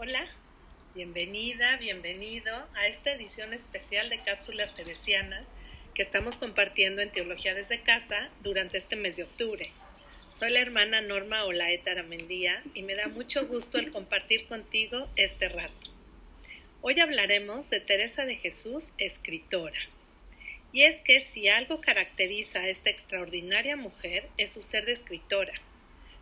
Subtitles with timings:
[0.00, 0.24] Hola,
[0.94, 5.48] bienvenida, bienvenido a esta edición especial de Cápsulas Teresianas
[5.92, 9.68] que estamos compartiendo en Teología desde Casa durante este mes de octubre.
[10.32, 15.48] Soy la hermana Norma Olaeta Aramendía y me da mucho gusto el compartir contigo este
[15.48, 15.90] rato.
[16.80, 19.80] Hoy hablaremos de Teresa de Jesús, escritora.
[20.70, 25.60] Y es que si algo caracteriza a esta extraordinaria mujer es su ser de escritora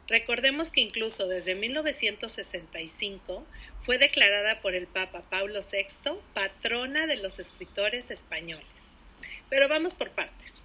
[0.08, 3.44] Recordemos que incluso desde 1965
[3.82, 8.94] fue declarada por el Papa Paulo VI patrona de los escritores españoles.
[9.48, 10.62] Pero vamos por partes.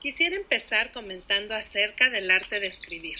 [0.00, 3.18] Quisiera empezar comentando acerca del arte de escribir.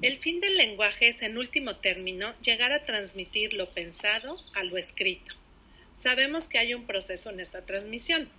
[0.00, 4.78] El fin del lenguaje es, en último término, llegar a transmitir lo pensado a lo
[4.78, 5.34] escrito.
[5.92, 8.30] Sabemos que hay un proceso en esta transmisión.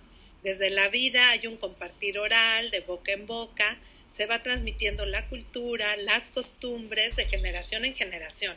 [0.42, 3.78] Desde la vida hay un compartir oral, de boca en boca,
[4.12, 8.54] se va transmitiendo la cultura, las costumbres de generación en generación.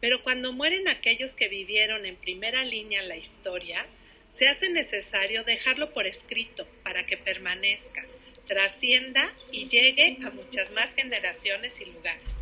[0.00, 3.86] Pero cuando mueren aquellos que vivieron en primera línea la historia,
[4.32, 8.06] se hace necesario dejarlo por escrito para que permanezca,
[8.48, 12.38] trascienda y llegue a muchas más generaciones y lugares.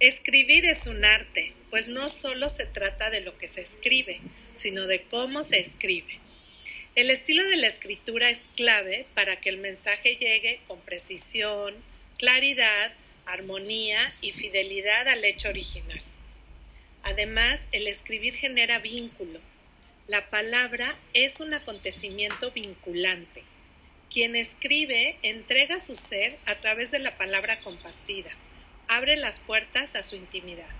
[0.00, 4.20] Escribir es un arte, pues no solo se trata de lo que se escribe,
[4.52, 6.18] sino de cómo se escribe.
[6.96, 11.74] El estilo de la escritura es clave para que el mensaje llegue con precisión,
[12.18, 12.92] claridad,
[13.26, 16.00] armonía y fidelidad al hecho original.
[17.02, 19.40] Además, el escribir genera vínculo.
[20.06, 23.42] La palabra es un acontecimiento vinculante.
[24.08, 28.30] Quien escribe entrega su ser a través de la palabra compartida,
[28.86, 30.70] abre las puertas a su intimidad.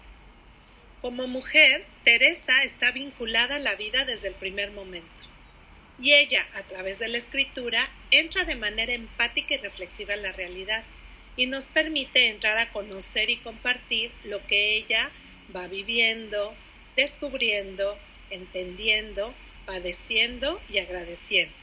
[1.02, 5.23] Como mujer, Teresa está vinculada a la vida desde el primer momento
[5.98, 10.32] y ella, a través de la escritura, entra de manera empática y reflexiva en la
[10.32, 10.84] realidad
[11.36, 15.10] y nos permite entrar a conocer y compartir lo que ella
[15.54, 16.54] va viviendo,
[16.96, 17.98] descubriendo,
[18.30, 19.34] entendiendo,
[19.66, 21.54] padeciendo y agradeciendo.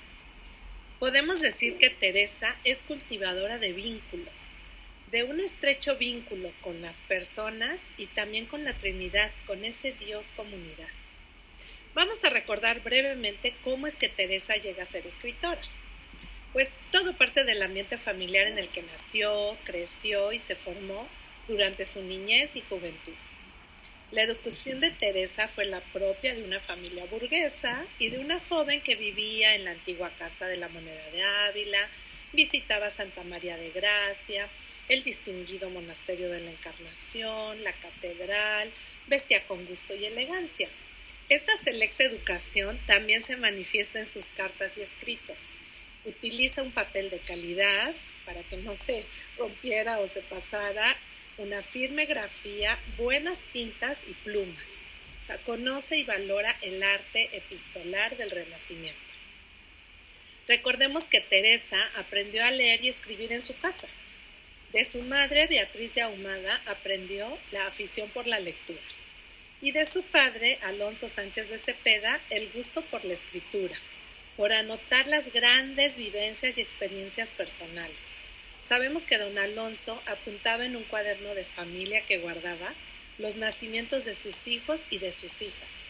[0.99, 4.49] Podemos decir que Teresa es cultivadora de vínculos,
[5.11, 10.31] de un estrecho vínculo con las personas y también con la Trinidad, con ese Dios
[10.31, 10.87] comunidad.
[11.93, 15.61] Vamos a recordar brevemente cómo es que Teresa llega a ser escritora.
[16.53, 21.07] Pues todo parte del ambiente familiar en el que nació, creció y se formó
[21.49, 23.13] durante su niñez y juventud.
[24.11, 28.81] La educación de Teresa fue la propia de una familia burguesa y de una joven
[28.81, 31.89] que vivía en la antigua Casa de la Moneda de Ávila,
[32.33, 34.49] visitaba Santa María de Gracia,
[34.89, 38.71] el distinguido monasterio de la Encarnación, la catedral,
[39.07, 40.69] vestía con gusto y elegancia.
[41.31, 45.47] Esta selecta educación también se manifiesta en sus cartas y escritos.
[46.03, 47.93] Utiliza un papel de calidad
[48.25, 49.05] para que no se
[49.37, 50.97] rompiera o se pasara,
[51.37, 54.77] una firme grafía, buenas tintas y plumas.
[55.19, 58.99] O sea, conoce y valora el arte epistolar del Renacimiento.
[60.49, 63.87] Recordemos que Teresa aprendió a leer y escribir en su casa.
[64.73, 68.81] De su madre, Beatriz de Ahumada, aprendió la afición por la lectura
[69.61, 73.77] y de su padre, Alonso Sánchez de Cepeda, el gusto por la escritura,
[74.35, 77.95] por anotar las grandes vivencias y experiencias personales.
[78.61, 82.73] Sabemos que don Alonso apuntaba en un cuaderno de familia que guardaba
[83.19, 85.83] los nacimientos de sus hijos y de sus hijas.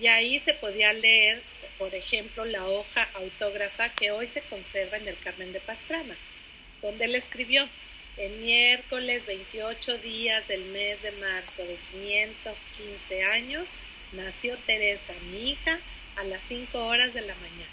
[0.00, 1.42] Y ahí se podía leer,
[1.78, 6.16] por ejemplo, la hoja autógrafa que hoy se conserva en el Carmen de Pastrana,
[6.80, 7.68] donde él escribió,
[8.18, 13.70] el miércoles 28 días del mes de marzo de 515 años
[14.12, 15.78] nació Teresa, mi hija,
[16.16, 17.72] a las 5 horas de la mañana.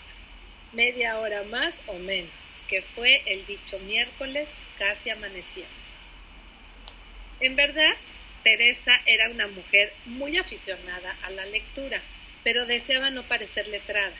[0.71, 5.73] Media hora más o menos, que fue el dicho miércoles casi amaneciendo.
[7.41, 7.93] En verdad,
[8.43, 12.01] Teresa era una mujer muy aficionada a la lectura,
[12.43, 14.15] pero deseaba no parecer letrada.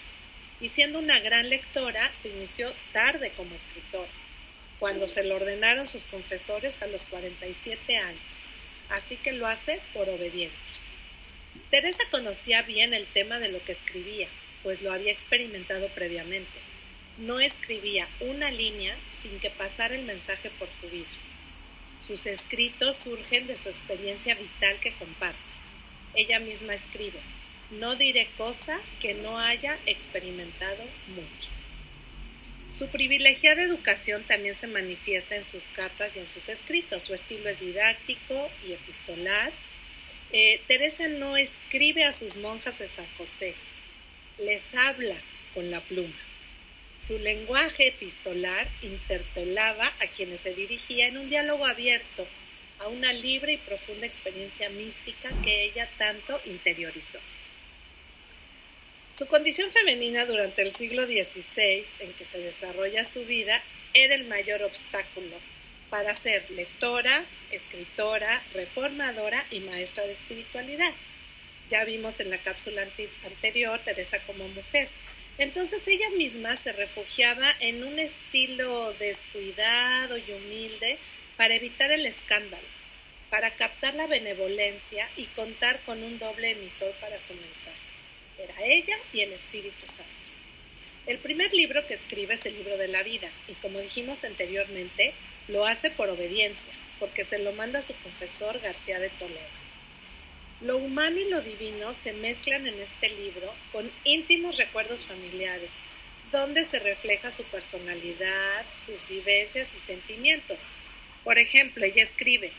[0.60, 4.10] Y siendo una gran lectora, se inició tarde como escritora
[4.80, 8.48] cuando se lo ordenaron sus confesores a los 47 años,
[8.90, 10.74] así que lo hace por obediencia.
[11.70, 14.28] Teresa conocía bien el tema de lo que escribía,
[14.64, 16.60] pues lo había experimentado previamente.
[17.18, 21.10] No escribía una línea sin que pasara el mensaje por su vida.
[22.06, 25.38] Sus escritos surgen de su experiencia vital que comparte.
[26.16, 27.20] Ella misma escribe,
[27.72, 31.52] no diré cosa que no haya experimentado mucho.
[32.70, 37.04] Su privilegiada educación también se manifiesta en sus cartas y en sus escritos.
[37.04, 39.52] Su estilo es didáctico y epistolar.
[40.32, 43.56] Eh, Teresa no escribe a sus monjas de San José,
[44.38, 45.16] les habla
[45.56, 46.16] con la pluma.
[47.00, 52.28] Su lenguaje epistolar interpelaba a quienes se dirigía en un diálogo abierto,
[52.78, 57.20] a una libre y profunda experiencia mística que ella tanto interiorizó.
[59.20, 63.62] Su condición femenina durante el siglo XVI, en que se desarrolla su vida,
[63.94, 65.36] era el mayor obstáculo
[65.90, 70.94] para ser lectora, escritora, reformadora y maestra de espiritualidad.
[71.70, 72.88] Ya vimos en la cápsula
[73.26, 74.88] anterior Teresa como mujer.
[75.38, 80.98] Entonces ella misma se refugiaba en un estilo descuidado y humilde
[81.36, 82.68] para evitar el escándalo,
[83.30, 87.89] para captar la benevolencia y contar con un doble emisor para su mensaje.
[88.40, 90.12] Era ella y el Espíritu Santo.
[91.06, 95.14] El primer libro que escribe es el libro de la vida y como dijimos anteriormente,
[95.48, 99.60] lo hace por obediencia, porque se lo manda su confesor García de Toledo.
[100.62, 105.76] Lo humano y lo divino se mezclan en este libro con íntimos recuerdos familiares,
[106.32, 110.68] donde se refleja su personalidad, sus vivencias y sentimientos.
[111.24, 112.52] Por ejemplo, ella escribe,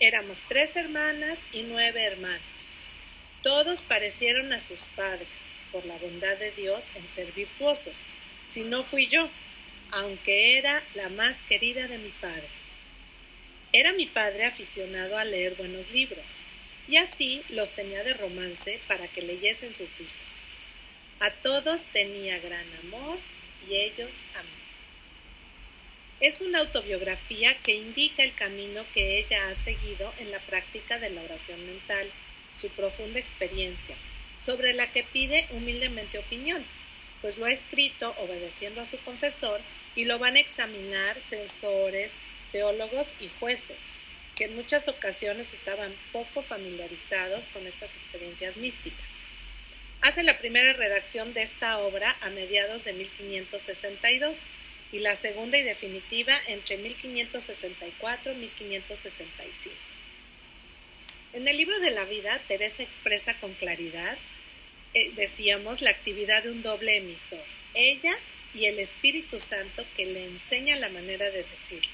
[0.00, 2.74] éramos tres hermanas y nueve hermanos.
[3.42, 8.06] Todos parecieron a sus padres, por la bondad de Dios en ser virtuosos.
[8.46, 9.28] Si no fui yo,
[9.90, 12.48] aunque era la más querida de mi padre.
[13.72, 16.38] Era mi padre aficionado a leer buenos libros,
[16.88, 20.44] y así los tenía de romance para que leyesen sus hijos.
[21.20, 23.18] A todos tenía gran amor
[23.68, 24.48] y ellos a mí.
[26.20, 31.10] Es una autobiografía que indica el camino que ella ha seguido en la práctica de
[31.10, 32.08] la oración mental,
[32.56, 33.96] su profunda experiencia,
[34.40, 36.64] sobre la que pide humildemente opinión,
[37.20, 39.60] pues lo ha escrito obedeciendo a su confesor
[39.94, 42.16] y lo van a examinar censores,
[42.50, 43.86] teólogos y jueces,
[44.34, 49.10] que en muchas ocasiones estaban poco familiarizados con estas experiencias místicas.
[50.00, 54.46] Hace la primera redacción de esta obra a mediados de 1562
[54.90, 59.91] y la segunda y definitiva entre 1564 y 1565.
[61.32, 64.18] En el libro de la vida, Teresa expresa con claridad,
[64.92, 67.42] eh, decíamos, la actividad de un doble emisor,
[67.72, 68.14] ella
[68.52, 71.90] y el Espíritu Santo que le enseña la manera de decirlo.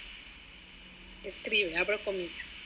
[1.23, 2.59] Escribe, abro comillas,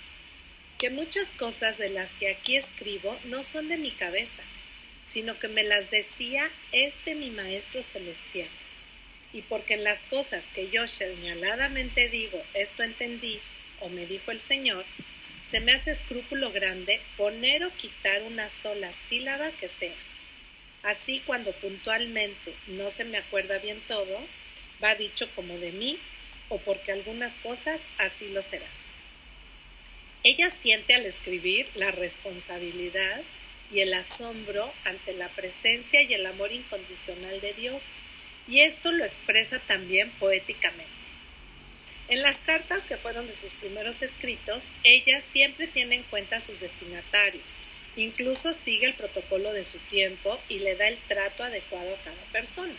[0.78, 4.42] que muchas cosas de las que aquí escribo no son de mi cabeza,
[5.06, 8.48] sino que me las decía este mi Maestro Celestial.
[9.34, 13.40] Y porque en las cosas que yo señaladamente digo, esto entendí,
[13.80, 14.86] o me dijo el Señor,
[15.44, 19.94] se me hace escrúpulo grande poner o quitar una sola sílaba que sea
[20.82, 24.20] Así cuando puntualmente no se me acuerda bien todo,
[24.82, 25.98] va dicho como de mí
[26.48, 28.68] o porque algunas cosas así lo serán.
[30.24, 33.22] Ella siente al escribir la responsabilidad
[33.72, 37.86] y el asombro ante la presencia y el amor incondicional de Dios,
[38.48, 41.01] y esto lo expresa también poéticamente.
[42.08, 46.40] En las cartas que fueron de sus primeros escritos, ella siempre tiene en cuenta a
[46.40, 47.60] sus destinatarios,
[47.96, 52.22] Incluso sigue el protocolo de su tiempo y le da el trato adecuado a cada
[52.32, 52.74] persona,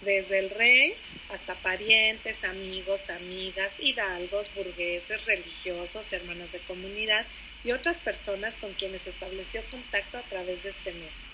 [0.00, 0.94] desde el rey
[1.28, 7.26] hasta parientes, amigos, amigas, hidalgos, burgueses, religiosos, hermanos de comunidad
[7.62, 11.24] y otras personas con quienes estableció contacto a través de este medio.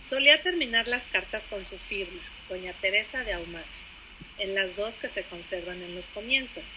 [0.00, 3.64] Solía terminar las cartas con su firma, Doña Teresa de Ahumada,
[4.38, 6.74] en las dos que se conservan en los comienzos,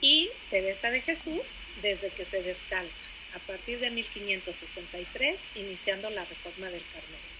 [0.00, 3.04] y Teresa de Jesús desde que se descalza
[3.34, 7.34] a partir de 1563, iniciando la reforma del Carmelo.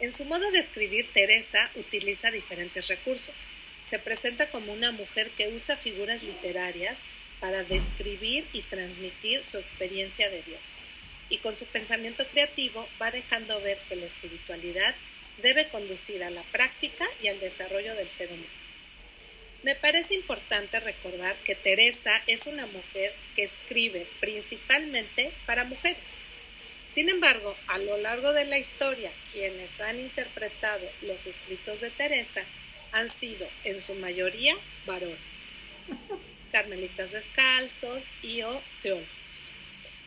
[0.00, 3.46] En su modo de escribir, Teresa utiliza diferentes recursos.
[3.84, 6.98] Se presenta como una mujer que usa figuras literarias
[7.40, 10.76] para describir y transmitir su experiencia de Dios.
[11.28, 14.94] Y con su pensamiento creativo va dejando ver que la espiritualidad
[15.42, 18.48] debe conducir a la práctica y al desarrollo del ser humano.
[19.62, 26.14] Me parece importante recordar que Teresa es una mujer que escribe principalmente para mujeres.
[26.88, 32.44] Sin embargo, a lo largo de la historia, quienes han interpretado los escritos de Teresa
[32.92, 35.50] han sido en su mayoría varones,
[36.52, 39.08] carmelitas descalzos y o teólogos.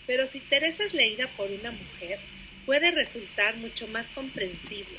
[0.08, 2.20] Pero si Teresa es leída por una mujer,
[2.66, 4.98] puede resultar mucho más comprensible,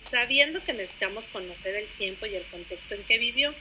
[0.00, 3.54] sabiendo que necesitamos conocer el tiempo y el contexto en que vivió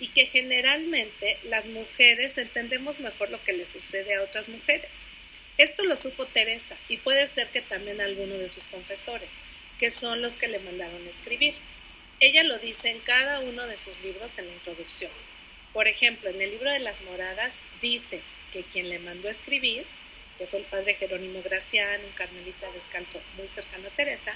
[0.00, 4.90] y que generalmente las mujeres entendemos mejor lo que le sucede a otras mujeres.
[5.58, 9.36] Esto lo supo Teresa y puede ser que también alguno de sus confesores,
[9.78, 11.54] que son los que le mandaron escribir.
[12.20, 15.10] Ella lo dice en cada uno de sus libros en la introducción.
[15.72, 18.20] Por ejemplo, en el libro de las moradas dice
[18.52, 19.84] que quien le mandó escribir,
[20.38, 24.34] que fue el padre Jerónimo Gracián, un carmelita descalzo muy cercano a Teresa,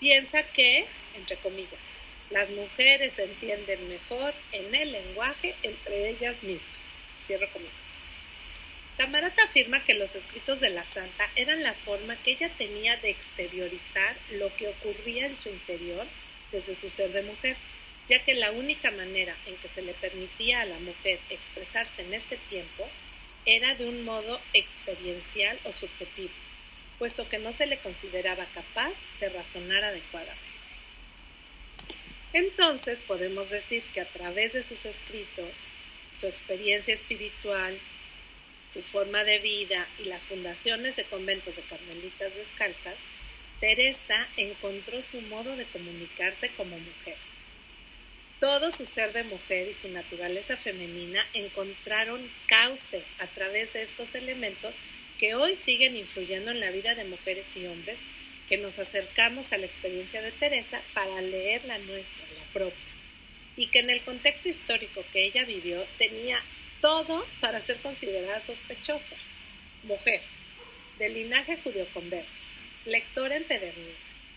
[0.00, 1.92] piensa que, entre comillas,
[2.30, 6.90] las mujeres se entienden mejor en el lenguaje entre ellas mismas.
[7.20, 7.74] Cierro comillas.
[8.96, 13.10] Tamarata afirma que los escritos de la santa eran la forma que ella tenía de
[13.10, 16.06] exteriorizar lo que ocurría en su interior
[16.50, 17.56] desde su ser de mujer,
[18.08, 22.14] ya que la única manera en que se le permitía a la mujer expresarse en
[22.14, 22.88] este tiempo
[23.44, 26.32] era de un modo experiencial o subjetivo,
[26.98, 30.56] puesto que no se le consideraba capaz de razonar adecuadamente.
[32.32, 35.66] Entonces podemos decir que a través de sus escritos,
[36.12, 37.78] su experiencia espiritual,
[38.68, 43.00] su forma de vida y las fundaciones de conventos de carmelitas descalzas,
[43.60, 47.16] Teresa encontró su modo de comunicarse como mujer.
[48.40, 54.14] Todo su ser de mujer y su naturaleza femenina encontraron cauce a través de estos
[54.14, 54.76] elementos
[55.18, 58.04] que hoy siguen influyendo en la vida de mujeres y hombres
[58.48, 62.84] que nos acercamos a la experiencia de Teresa para leer la nuestra, la propia,
[63.56, 66.38] y que en el contexto histórico que ella vivió tenía
[66.80, 69.16] todo para ser considerada sospechosa.
[69.82, 70.20] Mujer,
[70.98, 72.42] de linaje judío-converso,
[72.84, 73.96] lectora empedernida,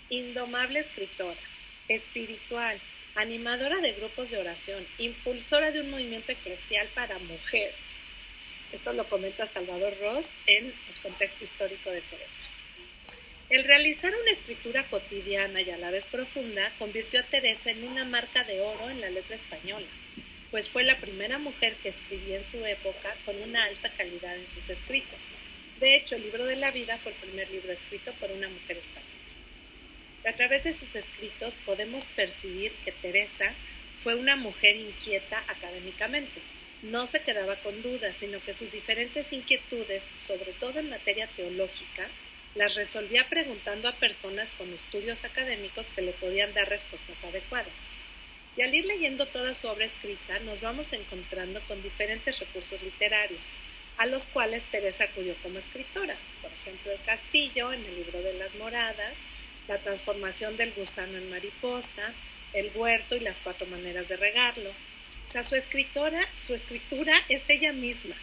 [0.09, 1.39] indomable escritora,
[1.87, 2.79] espiritual,
[3.15, 7.75] animadora de grupos de oración, impulsora de un movimiento eclesial para mujeres.
[8.71, 12.43] Esto lo comenta Salvador Ross en el contexto histórico de Teresa.
[13.49, 18.05] El realizar una escritura cotidiana y a la vez profunda convirtió a Teresa en una
[18.05, 19.87] marca de oro en la letra española,
[20.51, 24.47] pues fue la primera mujer que escribía en su época con una alta calidad en
[24.47, 25.31] sus escritos.
[25.79, 28.77] De hecho, el libro de la vida fue el primer libro escrito por una mujer
[28.77, 29.09] española.
[30.27, 33.55] A través de sus escritos podemos percibir que Teresa
[33.97, 36.41] fue una mujer inquieta académicamente.
[36.81, 42.09] No se quedaba con dudas, sino que sus diferentes inquietudes, sobre todo en materia teológica,
[42.55, 47.73] las resolvía preguntando a personas con estudios académicos que le podían dar respuestas adecuadas.
[48.55, 53.49] Y al ir leyendo toda su obra escrita, nos vamos encontrando con diferentes recursos literarios,
[53.97, 56.15] a los cuales Teresa acudió como escritora.
[56.41, 59.17] Por ejemplo, El Castillo, en el libro de las Moradas,
[59.67, 62.13] La transformación del gusano en mariposa,
[62.53, 64.71] El huerto y las cuatro maneras de regarlo.
[65.25, 68.15] O sea, su escritora, su escritura es ella misma,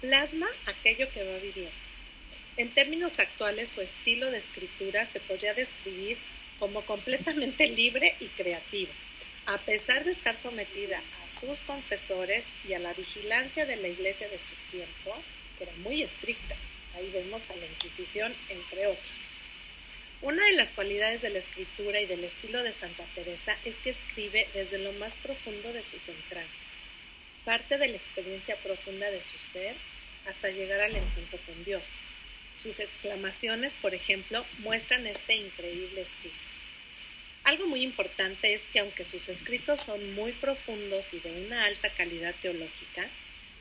[0.00, 1.72] plasma aquello que va viviendo.
[2.56, 6.18] En términos actuales, su estilo de escritura se podría describir
[6.58, 8.90] como completamente libre y creativo,
[9.46, 14.28] a pesar de estar sometida a sus confesores y a la vigilancia de la iglesia
[14.28, 15.14] de su tiempo,
[15.56, 16.56] que era muy estricta.
[16.96, 19.34] Ahí vemos a la Inquisición, entre otros.
[20.20, 23.90] Una de las cualidades de la escritura y del estilo de Santa Teresa es que
[23.90, 26.50] escribe desde lo más profundo de sus entrañas,
[27.44, 29.76] parte de la experiencia profunda de su ser
[30.26, 31.94] hasta llegar al encuentro con Dios.
[32.52, 36.34] Sus exclamaciones, por ejemplo, muestran este increíble estilo.
[37.44, 41.90] Algo muy importante es que aunque sus escritos son muy profundos y de una alta
[41.90, 43.08] calidad teológica,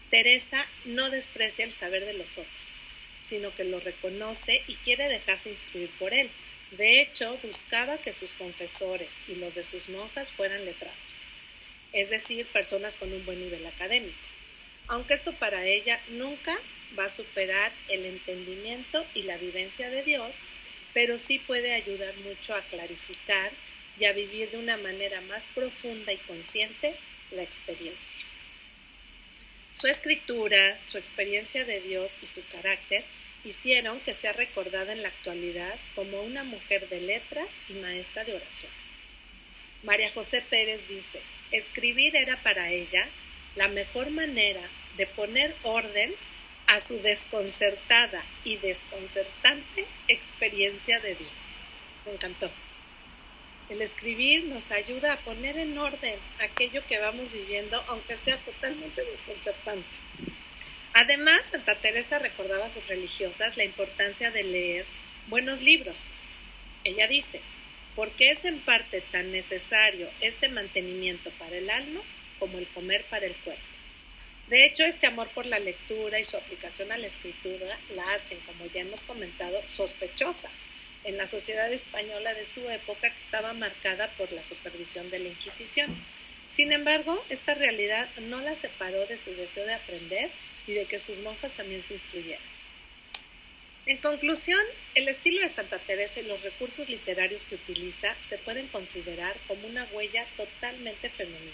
[0.10, 2.82] Teresa no desprecia el saber de los otros,
[3.24, 6.32] sino que lo reconoce y quiere dejarse instruir por él.
[6.72, 11.22] De hecho, buscaba que sus confesores y los de sus monjas fueran letrados,
[11.94, 14.18] es decir, personas con un buen nivel académico.
[14.88, 16.58] Aunque esto para ella nunca
[16.98, 20.40] va a superar el entendimiento y la vivencia de Dios,
[20.94, 23.52] pero sí puede ayudar mucho a clarificar
[24.00, 26.96] y a vivir de una manera más profunda y consciente
[27.32, 28.22] la experiencia.
[29.72, 33.06] Su escritura, su experiencia de Dios y su carácter
[33.48, 38.36] hicieron que sea recordada en la actualidad como una mujer de letras y maestra de
[38.36, 38.72] oración.
[39.84, 43.08] María José Pérez dice, escribir era para ella
[43.56, 44.62] la mejor manera
[44.98, 46.14] de poner orden
[46.68, 51.52] a su desconcertada y desconcertante experiencia de Dios.
[52.06, 52.52] Me encantó.
[53.70, 59.04] El escribir nos ayuda a poner en orden aquello que vamos viviendo, aunque sea totalmente
[59.04, 59.88] desconcertante.
[61.00, 64.86] Además, Santa Teresa recordaba a sus religiosas la importancia de leer
[65.28, 66.08] buenos libros.
[66.84, 67.40] Ella dice,
[67.96, 72.02] porque es en parte tan necesario este mantenimiento para el alma
[72.40, 73.62] como el comer para el cuerpo.
[74.48, 78.40] De hecho, este amor por la lectura y su aplicación a la escritura la hacen,
[78.40, 80.50] como ya hemos comentado, sospechosa
[81.04, 85.30] en la sociedad española de su época que estaba marcada por la supervisión de la
[85.30, 85.96] Inquisición.
[86.48, 90.32] Sin embargo, esta realidad no la separó de su deseo de aprender
[90.68, 92.42] y de que sus monjas también se instruyeran.
[93.86, 94.60] En conclusión,
[94.96, 99.66] el estilo de Santa Teresa y los recursos literarios que utiliza se pueden considerar como
[99.66, 101.54] una huella totalmente femenina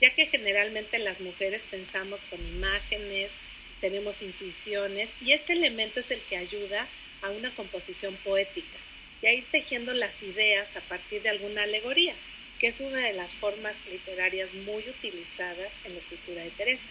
[0.00, 3.36] ya que generalmente las mujeres pensamos con imágenes,
[3.80, 6.88] tenemos intuiciones y este elemento es el que ayuda
[7.22, 8.78] a una composición poética
[9.22, 12.14] y a ir tejiendo las ideas a partir de alguna alegoría,
[12.58, 16.88] que es una de las formas literarias muy utilizadas en la escritura de Teresa.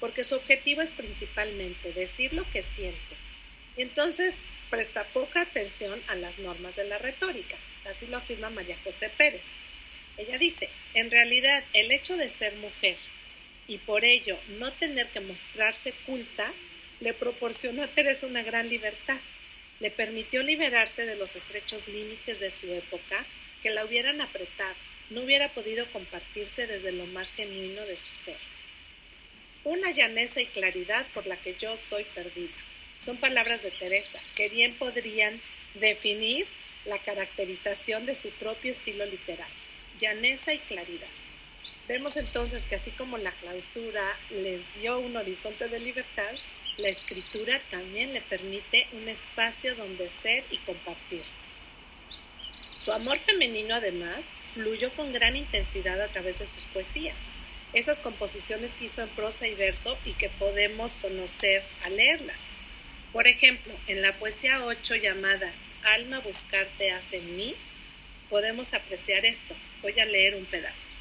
[0.00, 3.16] Porque su objetivo es principalmente decir lo que siente.
[3.76, 4.36] Entonces,
[4.70, 7.56] presta poca atención a las normas de la retórica.
[7.88, 9.44] Así lo afirma María José Pérez.
[10.16, 12.96] Ella dice, en realidad el hecho de ser mujer
[13.68, 16.52] y por ello no tener que mostrarse culta
[17.00, 19.18] le proporcionó a Teresa una gran libertad.
[19.80, 23.24] Le permitió liberarse de los estrechos límites de su época
[23.62, 24.74] que la hubieran apretado.
[25.08, 28.36] No hubiera podido compartirse desde lo más genuino de su ser.
[29.70, 32.56] Una llaneza y claridad por la que yo soy perdida.
[32.96, 35.40] Son palabras de Teresa que bien podrían
[35.74, 36.48] definir
[36.86, 39.54] la caracterización de su propio estilo literario,
[39.96, 41.06] llaneza y claridad.
[41.86, 46.34] Vemos entonces que así como la clausura les dio un horizonte de libertad,
[46.76, 51.22] la escritura también le permite un espacio donde ser y compartir.
[52.78, 57.20] Su amor femenino además fluyó con gran intensidad a través de sus poesías,
[57.72, 62.48] esas composiciones que hizo en prosa y verso y que podemos conocer al leerlas.
[63.12, 67.54] Por ejemplo, en la poesía 8 llamada Alma buscarte hace en mí,
[68.28, 69.54] podemos apreciar esto.
[69.82, 70.94] Voy a leer un pedazo.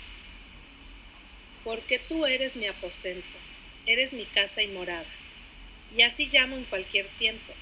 [1.63, 3.37] Porque tú eres mi aposento,
[3.85, 5.05] eres mi casa y morada,
[5.95, 7.53] y así llamo en cualquier tiempo,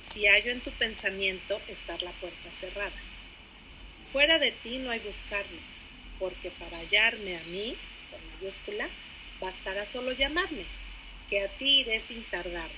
[0.00, 2.92] si hallo en tu pensamiento estar la puerta cerrada.
[4.12, 5.60] Fuera de ti no hay buscarme,
[6.18, 7.76] porque para hallarme a mí,
[8.18, 8.88] con mayúscula,
[9.40, 10.64] bastará solo llamarme,
[11.28, 12.70] que a ti iré sin tardar,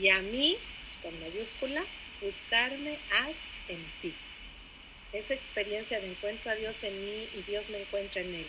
[0.00, 0.56] y a mí,
[1.02, 1.84] con mayúscula,
[2.20, 4.14] buscarme haz en ti.
[5.12, 8.46] Esa experiencia de encuentro a Dios en mí y Dios me encuentra en él.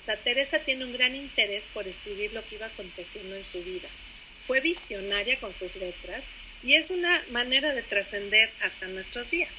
[0.00, 3.62] O sea, Teresa tiene un gran interés por escribir lo que iba aconteciendo en su
[3.62, 3.88] vida.
[4.42, 6.28] Fue visionaria con sus letras
[6.64, 9.58] y es una manera de trascender hasta nuestros días.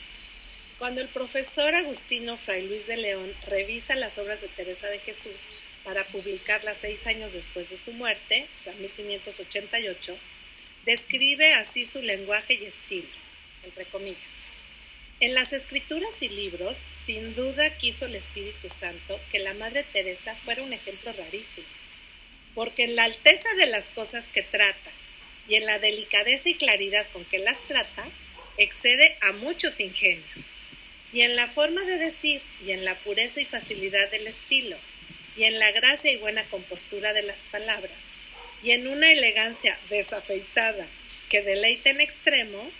[0.77, 5.47] Cuando el profesor Agustino Fray Luis de León revisa las obras de Teresa de Jesús
[5.83, 10.17] para publicarlas seis años después de su muerte, o sea, 1588,
[10.85, 13.09] describe así su lenguaje y estilo,
[13.63, 14.43] entre comillas.
[15.19, 20.35] En las escrituras y libros, sin duda quiso el Espíritu Santo que la Madre Teresa
[20.35, 21.67] fuera un ejemplo rarísimo,
[22.55, 24.91] porque en la alteza de las cosas que trata
[25.47, 28.09] y en la delicadeza y claridad con que las trata,
[28.57, 30.51] excede a muchos ingenios,
[31.13, 34.77] y en la forma de decir, y en la pureza y facilidad del estilo,
[35.35, 38.09] y en la gracia y buena compostura de las palabras,
[38.63, 40.87] y en una elegancia desafeitada
[41.29, 42.71] que deleita en extremo,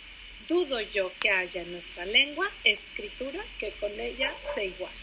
[0.47, 4.95] dudo yo que haya en nuestra lengua escritura que con ella se iguale.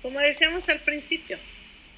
[0.00, 1.38] Como decíamos al principio,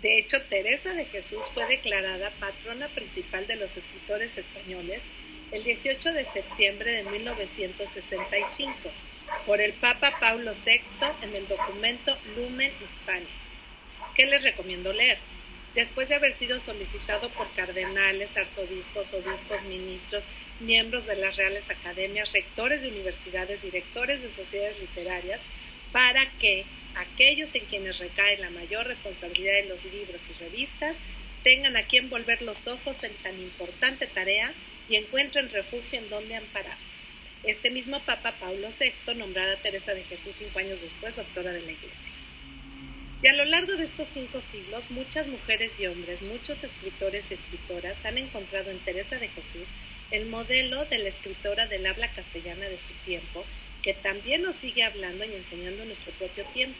[0.02, 5.02] de hecho Teresa de Jesús fue declarada patrona principal de los escritores españoles
[5.52, 8.74] el 18 de septiembre de 1965
[9.46, 10.80] por el Papa Paulo VI
[11.22, 13.43] en el documento Lumen Hispania.
[14.14, 15.18] ¿Qué les recomiendo leer?
[15.74, 20.28] después de haber sido solicitado por cardenales, arzobispos, obispos, ministros,
[20.60, 25.42] miembros de las reales academias, rectores de universidades, directores de sociedades literarias,
[25.92, 26.64] para que
[26.96, 30.98] aquellos en quienes recae la mayor responsabilidad de los libros y revistas
[31.42, 34.54] tengan a quien volver los ojos en tan importante tarea
[34.88, 36.92] y encuentren refugio en donde ampararse.
[37.42, 41.60] Este mismo Papa Paulo VI nombrará a Teresa de Jesús cinco años después doctora de
[41.60, 42.12] la Iglesia.
[43.22, 47.34] Y a lo largo de estos cinco siglos, muchas mujeres y hombres, muchos escritores y
[47.34, 49.74] escritoras han encontrado en Teresa de Jesús
[50.10, 53.44] el modelo de la escritora del habla castellana de su tiempo,
[53.82, 56.78] que también nos sigue hablando y enseñando en nuestro propio tiempo.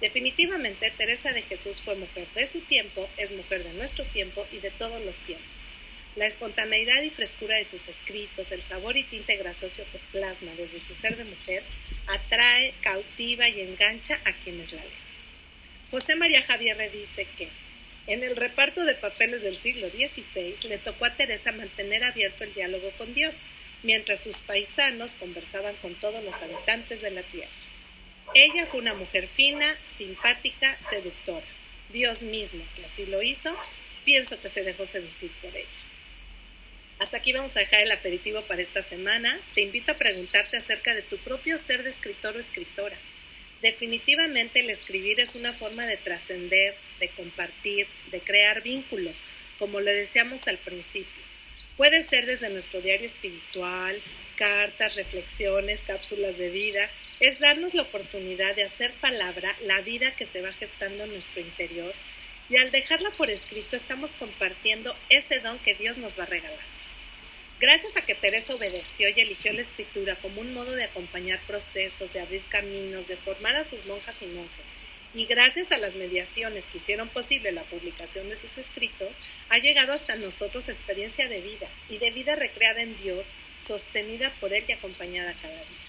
[0.00, 4.58] Definitivamente, Teresa de Jesús fue mujer de su tiempo, es mujer de nuestro tiempo y
[4.58, 5.68] de todos los tiempos.
[6.16, 10.80] La espontaneidad y frescura de sus escritos, el sabor y tinte grasoso que plasma desde
[10.80, 11.62] su ser de mujer,
[12.06, 15.05] atrae, cautiva y engancha a quienes la leen.
[15.90, 17.48] José María Javier dice que
[18.08, 22.54] en el reparto de papeles del siglo XVI le tocó a Teresa mantener abierto el
[22.54, 23.42] diálogo con Dios,
[23.82, 27.50] mientras sus paisanos conversaban con todos los habitantes de la tierra.
[28.34, 31.46] Ella fue una mujer fina, simpática, seductora.
[31.92, 33.56] Dios mismo, que así lo hizo,
[34.04, 35.68] pienso que se dejó seducir por ella.
[36.98, 39.38] Hasta aquí vamos a dejar el aperitivo para esta semana.
[39.54, 42.96] Te invito a preguntarte acerca de tu propio ser de escritor o escritora.
[43.62, 49.24] Definitivamente el escribir es una forma de trascender, de compartir, de crear vínculos,
[49.58, 51.24] como le decíamos al principio.
[51.76, 53.96] Puede ser desde nuestro diario espiritual,
[54.36, 56.90] cartas, reflexiones, cápsulas de vida.
[57.20, 61.42] Es darnos la oportunidad de hacer palabra la vida que se va gestando en nuestro
[61.42, 61.92] interior
[62.48, 66.75] y al dejarla por escrito estamos compartiendo ese don que Dios nos va a regalar.
[67.58, 72.12] Gracias a que Teresa obedeció y eligió la escritura como un modo de acompañar procesos,
[72.12, 74.66] de abrir caminos, de formar a sus monjas y monjes,
[75.14, 79.94] y gracias a las mediaciones que hicieron posible la publicación de sus escritos, ha llegado
[79.94, 84.72] hasta nosotros experiencia de vida y de vida recreada en Dios, sostenida por Él y
[84.72, 85.85] acompañada cada día.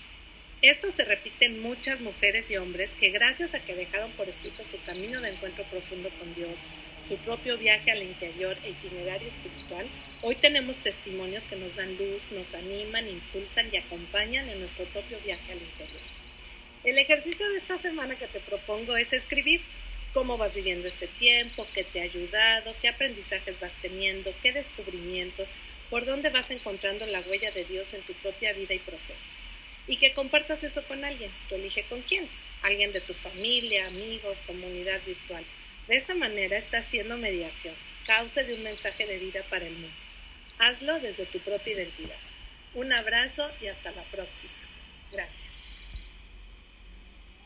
[0.63, 4.65] Esto se repite en muchas mujeres y hombres que gracias a que dejaron por escrito
[4.65, 6.63] su camino de encuentro profundo con Dios,
[6.99, 9.87] su propio viaje al interior e itinerario espiritual,
[10.23, 15.19] hoy tenemos testimonios que nos dan luz, nos animan, impulsan y acompañan en nuestro propio
[15.23, 16.01] viaje al interior.
[16.83, 19.61] El ejercicio de esta semana que te propongo es escribir
[20.11, 25.51] cómo vas viviendo este tiempo, qué te ha ayudado, qué aprendizajes vas teniendo, qué descubrimientos,
[25.91, 29.35] por dónde vas encontrando la huella de Dios en tu propia vida y proceso.
[29.87, 31.31] Y que compartas eso con alguien.
[31.49, 32.27] Tú elige con quién.
[32.63, 35.45] Alguien de tu familia, amigos, comunidad virtual.
[35.87, 37.73] De esa manera estás haciendo mediación,
[38.05, 39.95] causa de un mensaje de vida para el mundo.
[40.59, 42.17] Hazlo desde tu propia identidad.
[42.73, 44.53] Un abrazo y hasta la próxima.
[45.11, 45.66] Gracias.